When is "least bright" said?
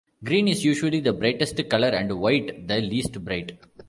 2.81-3.59